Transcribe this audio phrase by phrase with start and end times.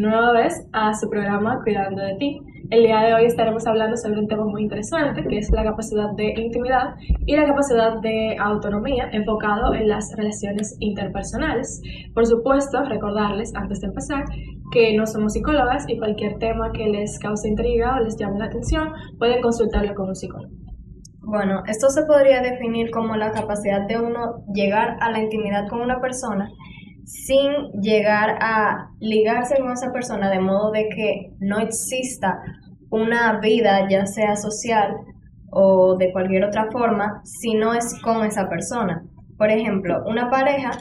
[0.00, 2.40] nueva vez a su programa Cuidando de ti.
[2.70, 6.10] El día de hoy estaremos hablando sobre un tema muy interesante que es la capacidad
[6.16, 11.80] de intimidad y la capacidad de autonomía enfocado en las relaciones interpersonales.
[12.12, 14.24] Por supuesto, recordarles antes de empezar
[14.72, 18.46] que no somos psicólogas y cualquier tema que les cause intriga o les llame la
[18.46, 20.52] atención pueden consultarlo con un psicólogo.
[21.22, 25.80] Bueno, esto se podría definir como la capacidad de uno llegar a la intimidad con
[25.80, 26.48] una persona
[27.06, 32.42] sin llegar a ligarse con esa persona de modo de que no exista
[32.90, 34.96] una vida, ya sea social
[35.50, 39.04] o de cualquier otra forma, si no es con esa persona.
[39.38, 40.72] Por ejemplo, una pareja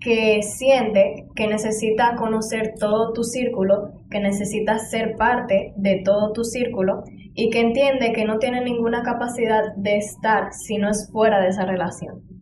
[0.00, 6.44] que siente que necesita conocer todo tu círculo, que necesita ser parte de todo tu
[6.44, 7.04] círculo
[7.34, 11.48] y que entiende que no tiene ninguna capacidad de estar si no es fuera de
[11.48, 12.39] esa relación.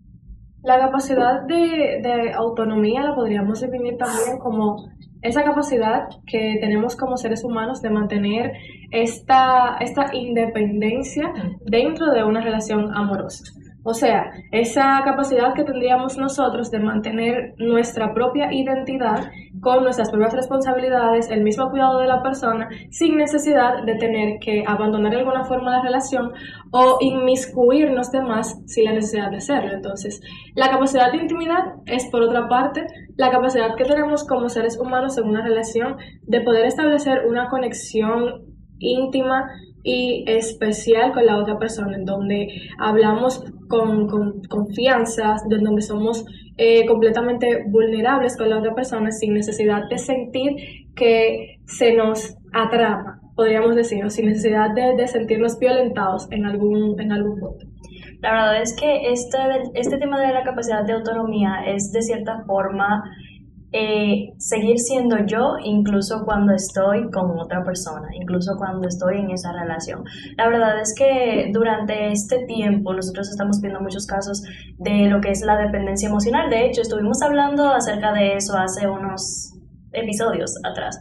[0.63, 4.89] La capacidad de, autonomía la podríamos definir también como
[5.23, 8.53] esa capacidad que tenemos como seres humanos de mantener
[8.91, 11.33] esta, esta independencia
[11.65, 13.45] dentro de una relación amorosa.
[13.89, 19.31] O sea, esa capacidad que tendríamos nosotros de mantener nuestra propia identidad
[19.63, 24.63] con nuestras propias responsabilidades, el mismo cuidado de la persona, sin necesidad de tener que
[24.67, 26.33] abandonar de alguna forma la relación
[26.71, 29.73] o inmiscuirnos de más sin la necesidad de hacerlo.
[29.73, 30.21] Entonces,
[30.55, 32.85] la capacidad de intimidad es, por otra parte,
[33.17, 38.45] la capacidad que tenemos como seres humanos en una relación de poder establecer una conexión
[38.81, 39.49] íntima
[39.83, 42.49] y especial con la otra persona, en donde
[42.79, 46.25] hablamos con, con confianza, en donde somos
[46.57, 50.57] eh, completamente vulnerables con la otra persona sin necesidad de sentir
[50.97, 57.13] que se nos atrapa, podríamos decir, sin necesidad de, de, sentirnos violentados en algún, en
[57.13, 57.67] algún punto.
[58.21, 59.39] La verdad es que este,
[59.75, 63.05] este tema de la capacidad de autonomía es de cierta forma
[63.73, 69.53] eh, seguir siendo yo incluso cuando estoy con otra persona, incluso cuando estoy en esa
[69.53, 70.05] relación.
[70.37, 74.43] La verdad es que durante este tiempo nosotros estamos viendo muchos casos
[74.79, 76.49] de lo que es la dependencia emocional.
[76.49, 79.53] De hecho, estuvimos hablando acerca de eso hace unos
[79.93, 80.99] episodios atrás.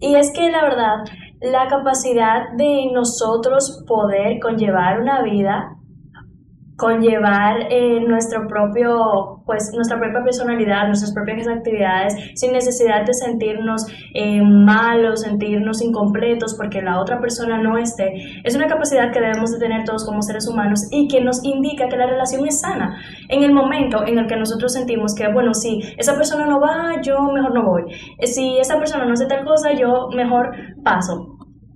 [0.00, 1.04] Y es que la verdad,
[1.40, 5.76] la capacidad de nosotros poder conllevar una vida
[6.82, 13.86] conllevar eh, nuestro propio, pues, nuestra propia personalidad, nuestras propias actividades, sin necesidad de sentirnos
[14.14, 18.12] eh, malos, sentirnos incompletos porque la otra persona no esté.
[18.42, 21.86] Es una capacidad que debemos de tener todos como seres humanos y que nos indica
[21.88, 23.00] que la relación es sana.
[23.28, 27.00] En el momento en el que nosotros sentimos que, bueno, si esa persona no va,
[27.00, 27.82] yo mejor no voy.
[28.18, 30.50] Eh, si esa persona no hace tal cosa, yo mejor
[30.82, 31.28] paso.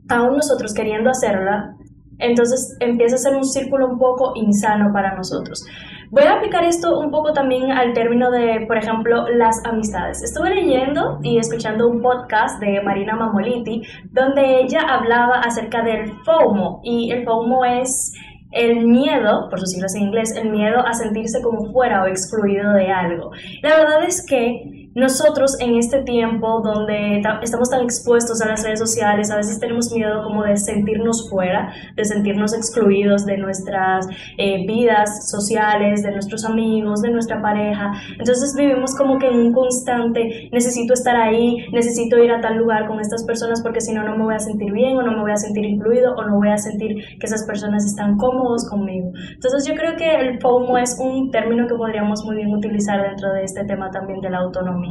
[0.08, 1.75] Aún nosotros queriendo hacerla,
[2.18, 5.64] entonces empieza a ser un círculo un poco insano para nosotros.
[6.10, 10.22] Voy a aplicar esto un poco también al término de, por ejemplo, las amistades.
[10.22, 13.82] Estuve leyendo y escuchando un podcast de Marina Mamoliti
[14.12, 18.12] donde ella hablaba acerca del FOMO y el FOMO es
[18.52, 22.72] el miedo, por sus siglas en inglés, el miedo a sentirse como fuera o excluido
[22.72, 23.32] de algo.
[23.62, 28.78] La verdad es que nosotros en este tiempo donde estamos tan expuestos a las redes
[28.78, 34.08] sociales, a veces tenemos miedo como de sentirnos fuera, de sentirnos excluidos de nuestras
[34.38, 37.92] eh, vidas sociales, de nuestros amigos, de nuestra pareja.
[38.18, 42.86] Entonces vivimos como que en un constante, necesito estar ahí, necesito ir a tal lugar
[42.86, 45.20] con estas personas porque si no, no me voy a sentir bien o no me
[45.20, 49.10] voy a sentir incluido o no voy a sentir que esas personas están cómodos conmigo.
[49.34, 53.30] Entonces yo creo que el FOMO es un término que podríamos muy bien utilizar dentro
[53.34, 54.85] de este tema también de la autonomía.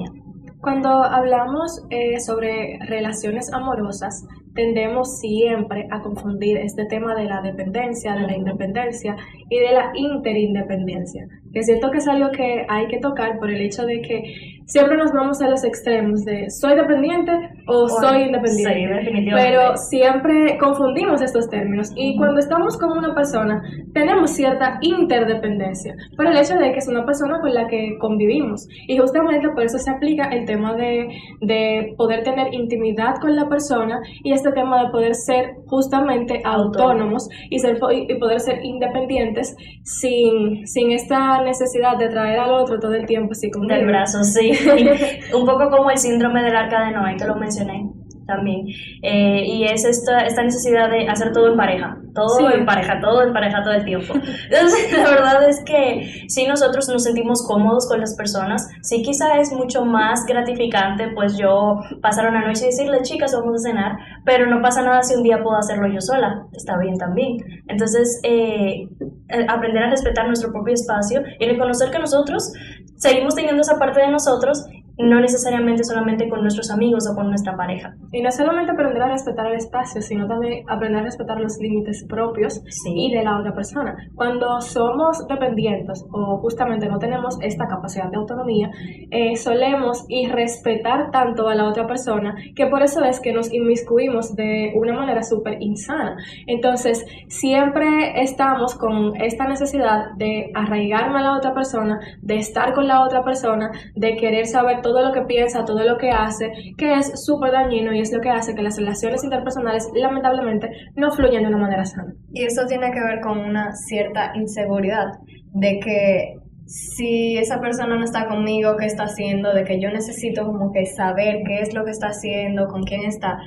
[0.62, 4.26] Cuando hablamos eh, sobre relaciones amorosas,
[4.56, 9.16] tendemos siempre a confundir este tema de la dependencia, de la independencia
[9.50, 11.28] y de la interindependencia.
[11.56, 14.24] Que siento que es algo que hay que tocar por el hecho de que
[14.66, 17.32] siempre nos vamos a los extremos de soy dependiente
[17.68, 19.32] o, soy independiente.
[19.34, 23.62] pero siempre confundimos estos términos y cuando estamos con una persona
[23.94, 28.68] tenemos cierta interdependencia por el hecho de que es una persona con la que convivimos.
[28.88, 31.08] Y justamente por eso se aplica el tema de,
[31.42, 37.30] de poder tener intimidad con la persona y este tema de poder ser justamente autónomos
[37.50, 42.94] y, ser, y poder ser independientes sin, sin esta necesidad de traer al otro todo
[42.94, 44.52] el tiempo así como del brazo, sí.
[45.34, 47.95] un poco como el síndrome del arca de Noé que lo mencioné
[48.26, 48.68] también.
[49.02, 53.24] Eh, y es esta, esta necesidad de hacer todo en pareja, todo en pareja, todo
[53.24, 54.14] en pareja todo el tiempo.
[54.50, 59.40] Entonces, la verdad es que si nosotros nos sentimos cómodos con las personas, sí quizá
[59.40, 63.98] es mucho más gratificante, pues yo pasar una noche y decirle, chicas, vamos a cenar,
[64.26, 67.38] pero no pasa nada si un día puedo hacerlo yo sola, está bien también.
[67.68, 68.88] Entonces, eh,
[69.30, 72.52] eh, aprender a respetar nuestro propio espacio y reconocer que nosotros
[72.96, 74.66] seguimos teniendo esa parte de nosotros
[74.98, 77.96] no necesariamente solamente con nuestros amigos o con nuestra pareja.
[78.12, 82.06] Y no solamente aprender a respetar el espacio, sino también aprender a respetar los límites
[82.08, 82.94] propios Sí.
[82.96, 83.96] y de la otra persona.
[84.16, 88.72] Cuando somos dependientes o justamente no tenemos esta capacidad de autonomía,
[89.12, 94.36] eh, solemos irrespetar tanto a la otra persona que por eso es que nos inmiscuimos
[94.36, 96.18] de una manera súper insana.
[96.48, 102.88] Entonces, siempre estamos con esta necesidad de arraigarme a la otra persona, de estar con
[102.88, 106.94] la otra persona, de querer saber todo lo que piensa, todo lo que hace, que
[106.94, 111.42] es súper dañino y es lo que hace que las relaciones interpersonales lamentablemente no fluyan
[111.42, 112.14] de una manera sana.
[112.32, 115.08] Y eso tiene que ver con una cierta inseguridad
[115.54, 116.36] de que
[116.68, 119.54] si esa persona no está conmigo, ¿qué está haciendo?
[119.54, 123.06] De que yo necesito como que saber qué es lo que está haciendo, con quién
[123.06, 123.40] está.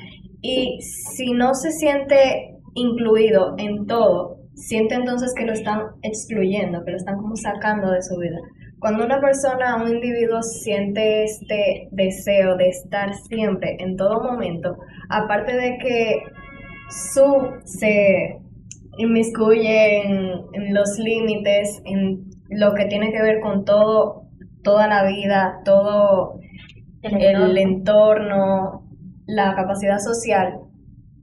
[0.43, 6.91] Y si no se siente incluido en todo, siente entonces que lo están excluyendo, que
[6.91, 8.39] lo están como sacando de su vida.
[8.79, 14.77] Cuando una persona, un individuo siente este deseo de estar siempre, en todo momento,
[15.09, 16.23] aparte de que
[16.89, 18.39] su se
[18.99, 24.23] inmiscuye en, en los límites, en lo que tiene que ver con todo,
[24.63, 26.39] toda la vida, todo
[27.03, 28.85] El entorno,
[29.27, 30.61] la capacidad social,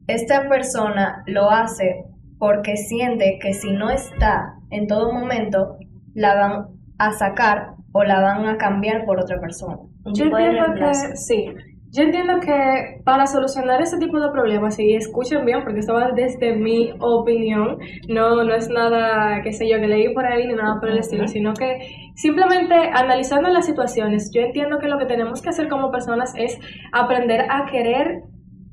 [0.08, 2.06] esta persona lo hace
[2.38, 5.78] porque siente que si no está en todo momento,
[6.14, 6.68] la van
[6.98, 9.78] a sacar o la van a cambiar por otra persona.
[10.14, 11.54] Yo entiendo que sí.
[11.92, 16.12] Yo entiendo que para solucionar ese tipo de problemas, y escuchen bien, porque esto va
[16.12, 17.78] desde mi opinión,
[18.10, 20.98] no, no es nada, qué sé yo, que leí por ahí ni nada por el
[20.98, 25.70] estilo, sino que simplemente analizando las situaciones, yo entiendo que lo que tenemos que hacer
[25.70, 26.60] como personas es
[26.92, 28.24] aprender a querer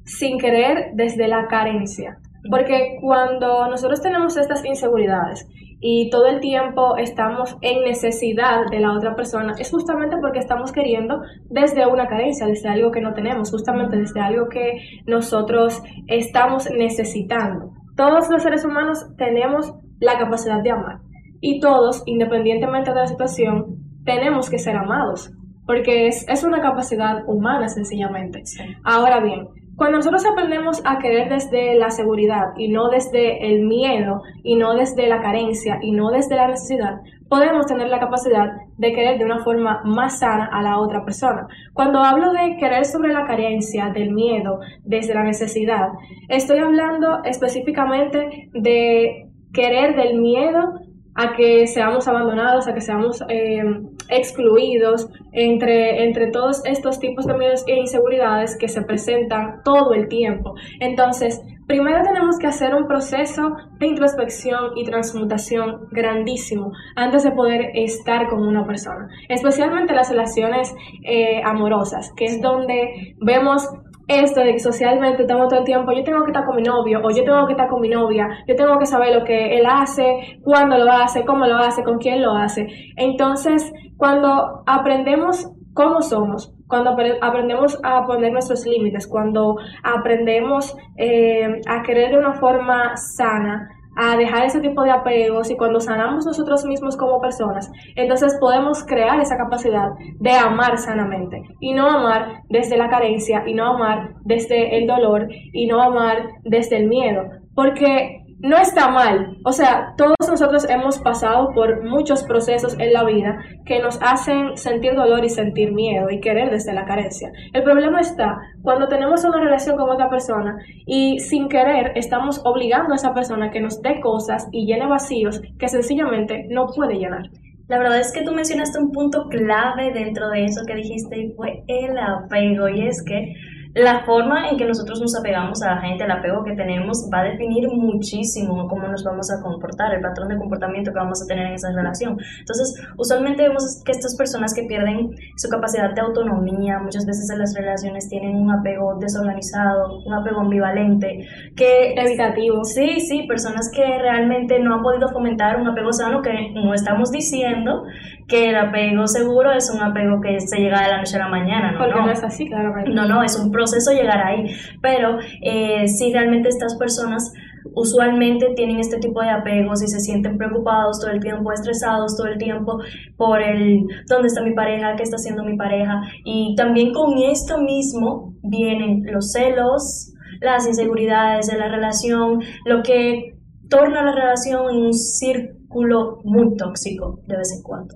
[0.05, 2.19] sin querer desde la carencia.
[2.51, 5.47] Porque cuando nosotros tenemos estas inseguridades
[5.85, 10.71] y todo el tiempo estamos en necesidad de la otra persona, es justamente porque estamos
[10.71, 16.71] queriendo desde una carencia, desde algo que no tenemos, justamente desde algo que nosotros estamos
[16.71, 17.73] necesitando.
[17.97, 21.01] Todos los seres humanos tenemos la capacidad de amar
[21.41, 25.33] y todos, independientemente de la situación, tenemos que ser amados,
[25.67, 28.45] porque es, es una capacidad humana sencillamente.
[28.85, 34.23] Ahora bien, cuando nosotros aprendemos a querer desde la seguridad y no desde el miedo
[34.43, 38.93] y no desde la carencia y no desde la necesidad, podemos tener la capacidad de
[38.93, 41.47] querer de una forma más sana a la otra persona.
[41.73, 45.89] Cuando hablo de querer sobre la carencia, del miedo, desde la necesidad,
[46.29, 50.75] estoy hablando específicamente de querer del miedo
[51.15, 53.63] a que seamos abandonados, a que seamos eh,
[54.09, 60.09] excluidos entre, entre todos estos tipos de miedos e inseguridades que se presentan todo el
[60.09, 60.55] tiempo.
[60.81, 67.71] Entonces, primero tenemos que hacer un proceso de introspección y transmutación grandísimo antes de poder
[67.75, 70.75] estar con una persona, especialmente las relaciones
[71.05, 73.69] eh, amorosas, que es donde vemos
[74.09, 77.01] esto de que socialmente estamos todo el tiempo, yo tengo que estar con mi novio
[77.03, 79.67] o yo tengo que estar con mi novia, yo tengo que saber lo que él
[79.67, 82.67] hace, cuándo lo hace, cómo lo hace, con quién lo hace.
[82.97, 91.61] Entonces, cuando aprendemos cómo somos, cuando apre- aprendemos a poner nuestros límites, cuando aprendemos eh,
[91.69, 96.25] a querer de una forma sana, a dejar ese tipo de apegos y cuando sanamos
[96.27, 102.43] nosotros mismos como personas, entonces podemos crear esa capacidad de amar sanamente y no amar
[102.49, 107.25] desde la carencia y no amar desde el dolor y no amar desde el miedo,
[107.55, 113.05] porque no está mal, o sea, todos nosotros hemos pasado por muchos procesos en la
[113.05, 117.31] vida que nos hacen sentir dolor y sentir miedo y querer desde la carencia.
[117.53, 120.57] El problema está cuando tenemos una relación con otra persona
[120.87, 125.41] y sin querer estamos obligando a esa persona que nos dé cosas y llene vacíos
[125.59, 127.31] que sencillamente no puede llenar.
[127.69, 131.33] La verdad es que tú mencionaste un punto clave dentro de eso que dijiste y
[131.33, 132.69] fue el apego.
[132.69, 133.33] Y es que
[133.75, 137.21] la forma en que nosotros nos apegamos a la gente, el apego que tenemos, va
[137.21, 141.27] a definir muchísimo cómo nos vamos a comportar, el patrón de comportamiento que vamos a
[141.27, 142.19] tener en esa relación.
[142.41, 147.39] Entonces, usualmente vemos que estas personas que pierden su capacidad de autonomía, muchas veces en
[147.39, 151.27] las relaciones tienen un apego desorganizado, un apego ambivalente,
[151.57, 152.65] que Evitativo.
[152.65, 157.11] Sí, sí, personas que realmente no han podido fomentar un apego sano, que no estamos
[157.11, 157.85] diciendo
[158.29, 161.29] que el apego seguro es un apego que se llega de la noche a la
[161.29, 161.79] mañana, ¿no?
[161.79, 162.07] Porque no.
[162.07, 162.91] no es así, claramente.
[162.91, 163.62] No, no, es un proceso
[163.93, 164.45] llegar ahí,
[164.81, 167.33] pero eh, si realmente estas personas
[167.75, 172.27] usualmente tienen este tipo de apegos y se sienten preocupados todo el tiempo, estresados todo
[172.27, 172.79] el tiempo
[173.17, 177.59] por el dónde está mi pareja, qué está haciendo mi pareja y también con esto
[177.59, 183.37] mismo vienen los celos, las inseguridades de la relación, lo que
[183.69, 187.95] torna la relación en un círculo muy tóxico de vez en cuando.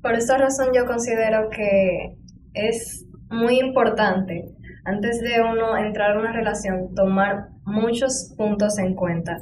[0.00, 2.16] Por esta razón yo considero que
[2.54, 9.38] es muy importante antes de uno entrar a una relación tomar muchos puntos en cuenta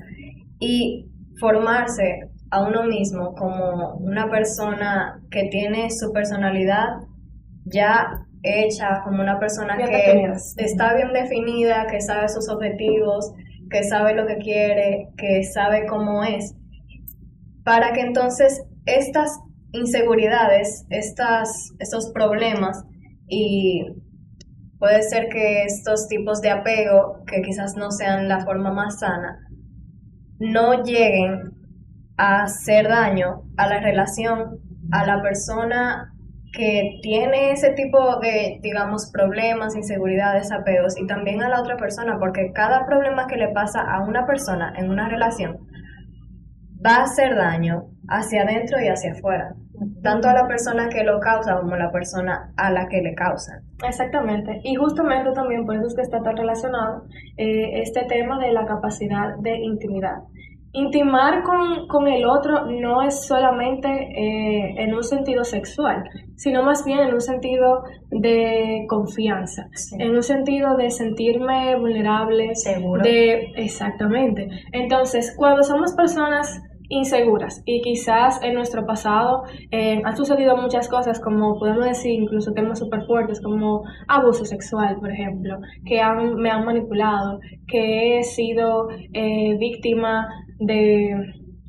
[0.59, 1.09] y
[1.41, 7.01] formarse a uno mismo como una persona que tiene su personalidad
[7.65, 13.33] ya hecha, como una persona que está bien definida, que sabe sus objetivos,
[13.71, 16.55] que sabe lo que quiere, que sabe cómo es,
[17.65, 19.39] para que entonces estas
[19.73, 22.85] inseguridades, estas, estos problemas
[23.29, 23.87] y
[24.83, 29.39] puede ser que estos tipos de apego, que quizás no sean la forma más sana,
[30.41, 31.53] no lleguen
[32.17, 34.59] a hacer daño a la relación,
[34.91, 36.13] a la persona
[36.53, 42.19] que tiene ese tipo de, digamos, problemas, inseguridades, apegos y también a la otra persona,
[42.19, 45.59] porque cada problema que le pasa a una persona en una relación
[46.85, 49.55] va a hacer daño hacia adentro y hacia afuera,
[50.03, 53.15] tanto a la persona que lo causa como a la persona a la que le
[53.15, 53.63] causa.
[53.87, 57.05] Exactamente, y justamente también por eso es que está tan relacionado
[57.37, 60.19] eh, este tema de la capacidad de intimidad.
[60.75, 66.03] Intimar con, con, el otro no es solamente eh, en un sentido sexual,
[66.37, 69.67] sino más bien en un sentido de confianza,
[69.99, 73.03] en un sentido de sentirme vulnerable, seguro.
[73.03, 74.49] De, exactamente.
[74.73, 76.63] Entonces, cuando somos personas
[76.93, 82.53] inseguras y quizás en nuestro pasado eh, han sucedido muchas cosas como podemos decir incluso
[82.53, 88.23] temas súper fuertes como abuso sexual por ejemplo que han, me han manipulado que he
[88.23, 91.17] sido eh, víctima de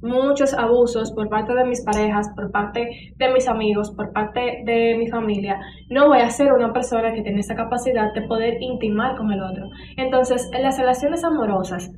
[0.04, 4.98] muchos abusos por parte de mis parejas, por parte de mis amigos, por parte de
[4.98, 9.16] mi familia, no voy a ser una persona que tiene esa capacidad de poder intimar
[9.16, 9.70] con el otro.
[9.96, 11.90] Entonces, en las relaciones amorosas,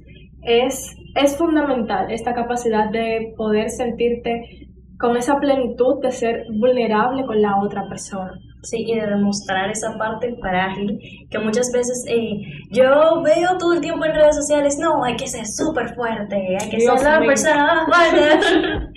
[0.46, 4.68] es, es fundamental esta capacidad de poder sentirte
[5.00, 8.32] con esa plenitud de ser vulnerable con la otra persona.
[8.66, 12.42] Sí, y de demostrar esa parte frágil que muchas veces eh,
[12.72, 16.70] yo veo todo el tiempo en redes sociales, no, hay que ser súper fuerte, hay
[16.70, 18.92] que ser la persona fuerte.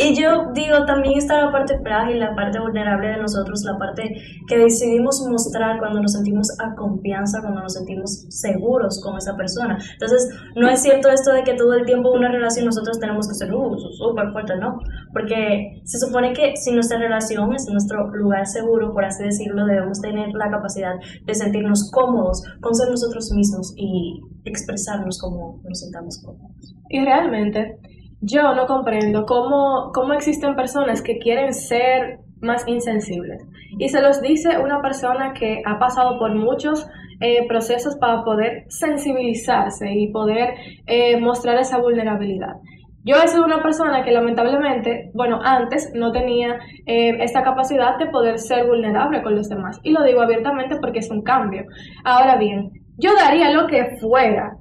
[0.00, 4.12] y yo digo, también está la parte frágil, la parte vulnerable de nosotros, la parte
[4.48, 9.78] que decidimos mostrar cuando nos sentimos a confianza, cuando nos sentimos seguros con esa persona.
[9.92, 13.34] Entonces, no es cierto esto de que todo el tiempo una relación nosotros tenemos que
[13.34, 14.78] ser uh, súper fuerte, ¿no?
[15.12, 20.00] Porque se supone que si nuestra relación es nuestro lugar seguro, por así decirlo, debemos
[20.00, 26.22] tener la capacidad de sentirnos cómodos con ser nosotros mismos y expresarnos como nos sintamos
[26.24, 26.74] cómodos.
[26.88, 27.78] Y realmente,
[28.20, 33.42] yo no comprendo cómo, cómo existen personas que quieren ser más insensibles.
[33.78, 36.86] Y se los dice una persona que ha pasado por muchos
[37.20, 40.54] eh, procesos para poder sensibilizarse y poder
[40.86, 42.56] eh, mostrar esa vulnerabilidad.
[43.04, 48.06] Yo he sido una persona que lamentablemente, bueno, antes no tenía eh, esta capacidad de
[48.06, 49.80] poder ser vulnerable con los demás.
[49.82, 51.64] Y lo digo abiertamente porque es un cambio.
[52.04, 54.56] Ahora bien, yo daría lo que fuera.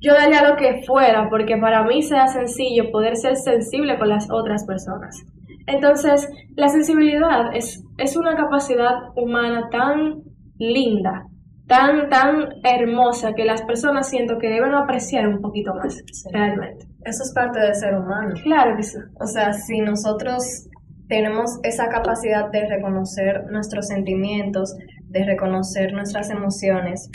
[0.00, 4.30] Yo daría lo que fuera porque para mí sea sencillo poder ser sensible con las
[4.30, 5.24] otras personas.
[5.66, 10.22] Entonces, la sensibilidad es, es una capacidad humana tan
[10.58, 11.26] linda,
[11.72, 16.86] tan, tan hermosa que las personas siento que deben apreciar un poquito más, realmente.
[17.02, 18.34] Eso es parte del ser humano.
[18.42, 18.98] Claro que sí.
[19.18, 20.68] O sea, si nosotros
[21.08, 24.76] tenemos esa capacidad de reconocer nuestros sentimientos,
[25.08, 27.08] de reconocer nuestras emociones,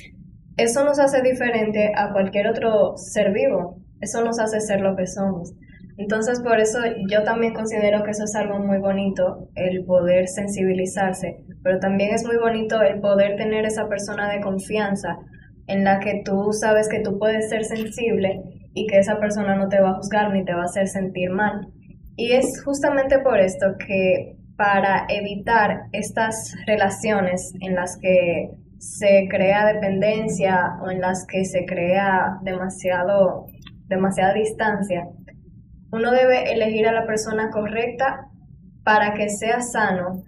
[0.58, 3.78] eso nos hace diferente a cualquier otro ser vivo.
[4.02, 5.54] Eso nos hace ser lo que somos.
[5.98, 11.38] Entonces, por eso yo también considero que eso es algo muy bonito, el poder sensibilizarse,
[11.64, 15.18] pero también es muy bonito el poder tener esa persona de confianza
[15.66, 18.42] en la que tú sabes que tú puedes ser sensible
[18.74, 21.32] y que esa persona no te va a juzgar ni te va a hacer sentir
[21.32, 21.68] mal.
[22.16, 29.74] Y es justamente por esto que para evitar estas relaciones en las que se crea
[29.74, 33.46] dependencia o en las que se crea demasiado,
[33.88, 35.08] demasiada distancia,
[35.92, 38.28] uno debe elegir a la persona correcta
[38.84, 40.24] para que sea sano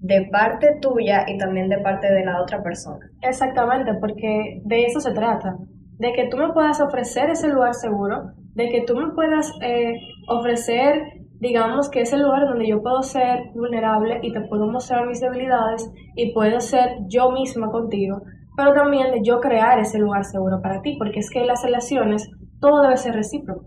[0.00, 3.10] de parte tuya y también de parte de la otra persona.
[3.20, 5.56] Exactamente, porque de eso se trata,
[5.98, 9.94] de que tú me puedas ofrecer ese lugar seguro, de que tú me puedas eh,
[10.28, 11.02] ofrecer,
[11.38, 15.90] digamos, que ese lugar donde yo puedo ser vulnerable y te puedo mostrar mis debilidades
[16.16, 18.22] y puedo ser yo misma contigo,
[18.56, 22.30] pero también de yo crear ese lugar seguro para ti, porque es que las relaciones
[22.60, 23.66] todo debe ser recíproco.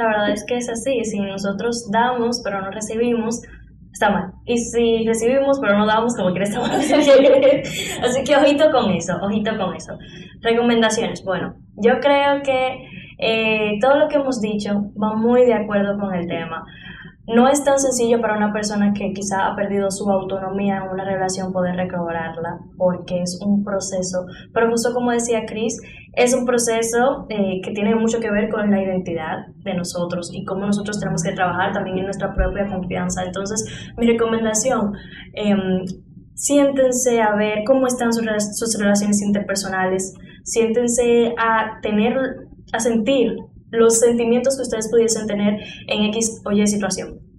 [0.00, 3.42] La verdad es que es así, si nosotros damos pero no recibimos,
[3.92, 4.32] está mal.
[4.46, 6.70] Y si recibimos pero no damos, como que está mal.
[6.80, 9.98] así que ojito con eso, ojito con eso.
[10.40, 12.88] Recomendaciones, bueno, yo creo que
[13.18, 16.64] eh, todo lo que hemos dicho va muy de acuerdo con el tema.
[17.26, 21.04] no es tan sencillo para una persona que quizá ha perdido su autonomía en una
[21.04, 24.24] relación poder recobrarla, porque es un proceso.
[24.54, 25.76] Pero justo como decía Chris,
[26.12, 30.44] es un proceso eh, que tiene mucho que ver con la identidad de nosotros y
[30.44, 33.24] cómo nosotros tenemos que trabajar también en nuestra propia confianza.
[33.24, 33.64] Entonces,
[33.96, 34.92] mi recomendación,
[35.34, 35.84] em,
[36.34, 38.24] siéntense a ver cómo están sus,
[38.58, 42.16] sus relaciones interpersonales, siéntense a tener,
[42.72, 43.36] a sentir
[43.70, 47.29] los sentimientos que ustedes pudiesen tener en X o Y situación.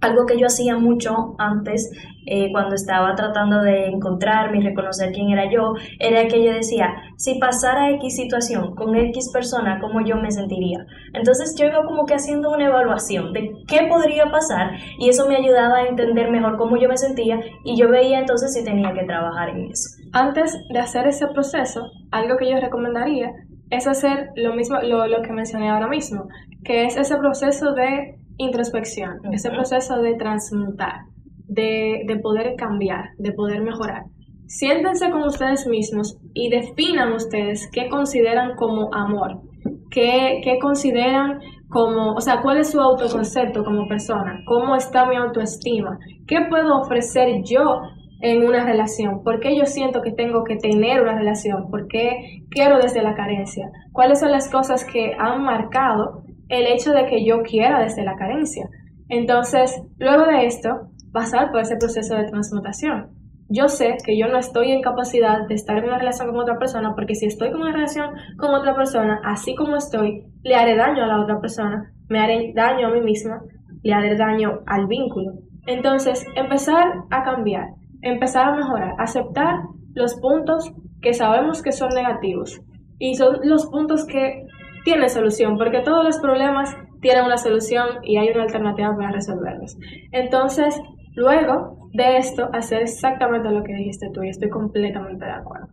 [0.00, 1.90] Algo que yo hacía mucho antes,
[2.26, 6.94] eh, cuando estaba tratando de encontrarme y reconocer quién era yo, era que yo decía,
[7.16, 10.86] si pasara X situación con X persona, ¿cómo yo me sentiría?
[11.14, 15.36] Entonces yo iba como que haciendo una evaluación de qué podría pasar y eso me
[15.36, 19.04] ayudaba a entender mejor cómo yo me sentía y yo veía entonces si tenía que
[19.04, 19.88] trabajar en eso.
[20.12, 23.32] Antes de hacer ese proceso, algo que yo recomendaría
[23.70, 26.28] es hacer lo mismo, lo, lo que mencioné ahora mismo,
[26.64, 31.02] que es ese proceso de introspección, ese proceso de transmutar,
[31.46, 34.04] de, de poder cambiar, de poder mejorar.
[34.46, 39.42] Siéntense con ustedes mismos y definan ustedes qué consideran como amor,
[39.90, 45.16] qué, qué consideran como, o sea, cuál es su autoconcepto como persona, cómo está mi
[45.16, 47.82] autoestima, qué puedo ofrecer yo
[48.20, 49.22] en una relación?
[49.22, 51.70] ¿Por qué yo siento que tengo que tener una relación?
[51.70, 53.70] ¿Por qué quiero desde la carencia?
[53.92, 58.16] ¿Cuáles son las cosas que han marcado el hecho de que yo quiera desde la
[58.16, 58.68] carencia?
[59.08, 63.10] Entonces, luego de esto, pasar por ese proceso de transmutación.
[63.50, 66.58] Yo sé que yo no estoy en capacidad de estar en una relación con otra
[66.58, 70.76] persona porque si estoy en una relación con otra persona, así como estoy, le haré
[70.76, 73.40] daño a la otra persona, me haré daño a mí misma,
[73.82, 75.32] le haré daño al vínculo.
[75.66, 77.68] Entonces, empezar a cambiar,
[78.02, 79.60] empezar a mejorar, aceptar
[79.94, 82.60] los puntos que sabemos que son negativos
[82.98, 84.44] y son los puntos que
[84.84, 89.76] tienen solución, porque todos los problemas tienen una solución y hay una alternativa para resolverlos.
[90.12, 90.80] Entonces,
[91.14, 95.68] luego de esto, hacer exactamente lo que dijiste tú y estoy completamente de acuerdo.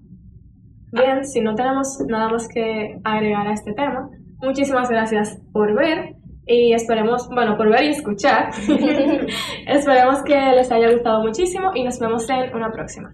[0.91, 4.09] Bien, si no tenemos nada más que agregar a este tema,
[4.41, 6.15] muchísimas gracias por ver
[6.47, 8.49] y esperemos, bueno, por ver y escuchar.
[9.67, 13.13] esperemos que les haya gustado muchísimo y nos vemos en una próxima.